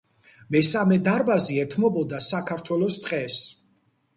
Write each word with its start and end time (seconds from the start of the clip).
მესამე 0.55 0.95
დარბაზი 1.07 1.59
ეთმობოდა 1.65 2.23
საქართველოს 2.31 2.99
ტყეს. 3.05 3.41